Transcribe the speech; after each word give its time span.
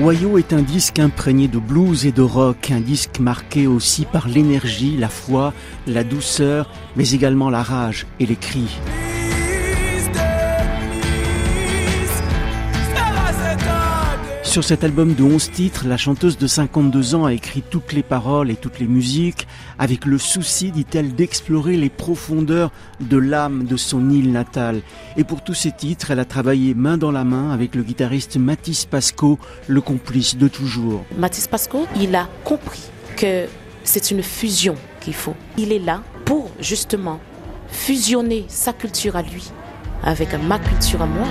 Wayo 0.00 0.38
est 0.38 0.52
un 0.52 0.62
disque 0.62 1.00
imprégné 1.00 1.48
de 1.48 1.58
blues 1.58 2.06
et 2.06 2.12
de 2.12 2.22
rock, 2.22 2.70
un 2.70 2.78
disque 2.78 3.18
marqué 3.18 3.66
aussi 3.66 4.04
par 4.04 4.28
l'énergie, 4.28 4.96
la 4.96 5.08
foi, 5.08 5.52
la 5.88 6.04
douceur, 6.04 6.70
mais 6.94 7.10
également 7.10 7.50
la 7.50 7.64
rage 7.64 8.06
et 8.20 8.26
les 8.26 8.36
cris. 8.36 8.78
Sur 14.48 14.64
cet 14.64 14.82
album 14.82 15.12
de 15.12 15.22
11 15.22 15.50
titres, 15.50 15.86
la 15.86 15.98
chanteuse 15.98 16.38
de 16.38 16.46
52 16.46 17.14
ans 17.14 17.26
a 17.26 17.34
écrit 17.34 17.60
toutes 17.60 17.92
les 17.92 18.02
paroles 18.02 18.50
et 18.50 18.56
toutes 18.56 18.78
les 18.78 18.86
musiques 18.86 19.46
avec 19.78 20.06
le 20.06 20.16
souci, 20.16 20.70
dit-elle, 20.70 21.14
d'explorer 21.14 21.76
les 21.76 21.90
profondeurs 21.90 22.72
de 22.98 23.18
l'âme 23.18 23.64
de 23.64 23.76
son 23.76 24.08
île 24.08 24.32
natale. 24.32 24.80
Et 25.18 25.24
pour 25.24 25.44
tous 25.44 25.52
ces 25.52 25.70
titres, 25.70 26.12
elle 26.12 26.18
a 26.18 26.24
travaillé 26.24 26.72
main 26.72 26.96
dans 26.96 27.10
la 27.10 27.24
main 27.24 27.50
avec 27.50 27.74
le 27.74 27.82
guitariste 27.82 28.38
Mathis 28.38 28.86
Pasco, 28.86 29.38
le 29.66 29.82
complice 29.82 30.38
de 30.38 30.48
toujours. 30.48 31.04
Mathis 31.18 31.46
Pasco, 31.46 31.86
il 32.00 32.14
a 32.14 32.26
compris 32.42 32.84
que 33.18 33.44
c'est 33.84 34.10
une 34.10 34.22
fusion 34.22 34.76
qu'il 35.00 35.14
faut. 35.14 35.34
Il 35.58 35.72
est 35.72 35.78
là 35.78 36.02
pour 36.24 36.50
justement 36.58 37.20
fusionner 37.68 38.46
sa 38.48 38.72
culture 38.72 39.14
à 39.14 39.20
lui 39.20 39.50
avec 40.02 40.32
ma 40.42 40.58
culture 40.58 41.02
à 41.02 41.06
moi. 41.06 41.26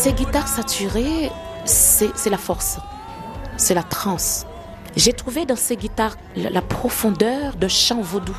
Ces 0.00 0.12
guitares 0.12 0.46
saturées, 0.46 1.28
c'est 1.64 2.30
la 2.30 2.38
force, 2.38 2.78
c'est 3.56 3.74
la 3.74 3.82
transe. 3.82 4.46
J'ai 4.94 5.12
trouvé 5.12 5.44
dans 5.44 5.56
ces 5.56 5.74
guitares 5.76 6.16
la, 6.36 6.62
profondeur 6.62 7.56
de 7.56 7.66
chant 7.66 8.00
vaudou, 8.00 8.36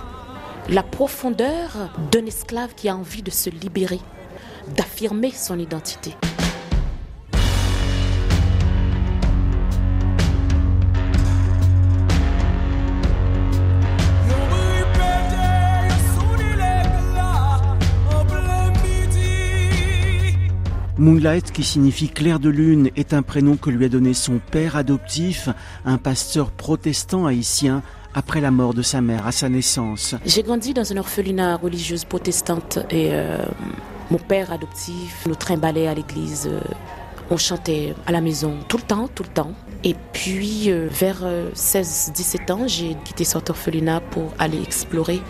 la 0.69 0.83
profondeur 0.83 1.91
d'un 2.13 2.25
esclave 2.25 2.75
qui 2.75 2.87
a 2.87 2.95
envie 2.95 3.23
de 3.23 3.30
se 3.30 3.49
libérer, 3.49 3.99
d'affirmer 4.77 5.31
son 5.31 5.59
identité. 5.59 6.15
Moonlight, 21.00 21.53
qui 21.53 21.64
signifie 21.64 22.09
clair 22.09 22.42
de 22.42 22.50
lune, 22.50 22.89
est 22.97 23.14
un 23.14 23.22
prénom 23.22 23.55
que 23.55 23.69
lui 23.69 23.86
a 23.86 23.89
donné 23.89 24.14
son 24.14 24.39
père 24.52 24.75
adoptif, 24.75 25.47
un 25.86 25.97
pasteur 25.97 26.52
protestant 26.52 27.25
haïtien, 27.25 27.83
après 28.14 28.42
la 28.42 28.52
mort 28.52 28.73
de 28.73 28.81
sa 28.81 29.00
mère 29.00 29.25
à 29.25 29.31
sa 29.31 29.47
naissance. 29.47 30.16
J'ai 30.25 30.44
grandi 30.44 30.73
dans 30.73 30.83
une 30.83 31.00
orphelinat 31.00 31.55
religieuse 31.55 32.03
protestante 32.03 32.80
et 32.89 33.11
euh, 33.14 33.38
mon 34.11 34.17
père 34.17 34.52
adoptif 34.52 35.25
nous 35.25 35.36
trimballait 35.36 35.88
à 35.88 35.94
l'église. 35.94 36.50
Euh, 36.52 36.59
on 37.31 37.38
chantait 37.38 37.95
à 38.05 38.11
la 38.11 38.20
maison 38.20 38.58
tout 38.67 38.77
le 38.77 38.83
temps, 38.83 39.08
tout 39.08 39.23
le 39.23 39.30
temps. 39.30 39.53
Et 39.86 39.95
puis, 40.11 40.70
euh, 40.70 40.89
vers 40.92 41.23
16-17 41.55 42.52
ans, 42.52 42.67
j'ai 42.67 42.97
quitté 43.05 43.23
cet 43.23 43.50
orphelinat 43.50 44.02
pour 44.02 44.33
aller 44.38 44.61
explorer 44.61 45.22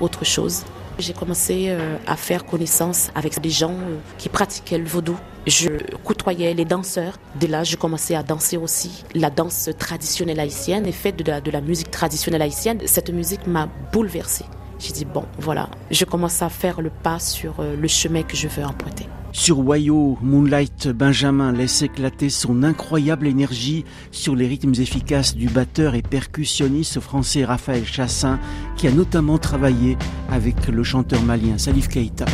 autre 0.00 0.24
chose. 0.24 0.64
J'ai 1.00 1.14
commencé 1.14 1.66
euh, 1.68 1.96
à 2.06 2.16
faire 2.16 2.44
connaissance 2.44 3.10
avec 3.14 3.40
des 3.40 3.50
gens 3.50 3.72
euh, 3.72 3.98
qui 4.18 4.28
pratiquaient 4.28 4.78
le 4.78 4.84
vaudou. 4.84 5.16
Je 5.46 5.68
côtoyais 6.04 6.52
les 6.52 6.66
danseurs. 6.66 7.18
De 7.40 7.46
là, 7.46 7.64
je 7.64 7.76
commençais 7.76 8.14
à 8.14 8.22
danser 8.22 8.58
aussi 8.58 9.04
la 9.14 9.30
danse 9.30 9.70
traditionnelle 9.78 10.38
haïtienne 10.40 10.86
et 10.86 10.92
faite 10.92 11.16
de 11.16 11.24
la, 11.24 11.40
de 11.40 11.50
la 11.50 11.62
musique 11.62 11.90
traditionnelle 11.90 12.42
haïtienne. 12.42 12.80
Cette 12.84 13.10
musique 13.10 13.46
m'a 13.46 13.68
bouleversée. 13.92 14.44
J'ai 14.78 14.92
dit, 14.92 15.04
bon, 15.04 15.24
voilà, 15.38 15.68
je 15.90 16.04
commence 16.04 16.42
à 16.42 16.48
faire 16.48 16.80
le 16.80 16.90
pas 16.90 17.18
sur 17.18 17.60
euh, 17.60 17.76
le 17.76 17.88
chemin 17.88 18.22
que 18.22 18.36
je 18.36 18.48
veux 18.48 18.64
emprunter. 18.64 19.06
Sur 19.32 19.60
Wayo, 19.60 20.18
Moonlight 20.22 20.88
Benjamin 20.88 21.52
laisse 21.52 21.82
éclater 21.82 22.30
son 22.30 22.64
incroyable 22.64 23.28
énergie 23.28 23.84
sur 24.10 24.34
les 24.34 24.48
rythmes 24.48 24.74
efficaces 24.78 25.36
du 25.36 25.48
batteur 25.48 25.94
et 25.94 26.02
percussionniste 26.02 27.00
français 27.00 27.44
Raphaël 27.44 27.84
Chassin, 27.86 28.40
qui 28.76 28.88
a 28.88 28.92
notamment 28.92 29.38
travaillé 29.38 29.96
avec 30.30 30.66
le 30.66 30.82
chanteur 30.82 31.22
malien 31.22 31.58
Salif 31.58 31.88
Keita. 31.88 32.26